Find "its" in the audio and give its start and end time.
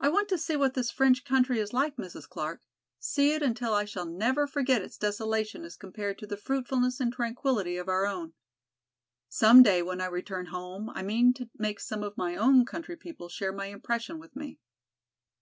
4.80-4.96